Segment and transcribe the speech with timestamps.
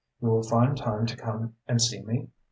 [0.19, 2.29] You will find time to come and see me?"